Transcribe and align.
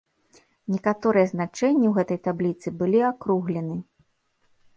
Некаторыя 0.75 1.25
значэнні 1.33 1.87
ў 1.89 1.91
гэтай 1.99 2.19
табліцы 2.29 2.67
былі 2.81 2.99
акруглены. 3.11 3.77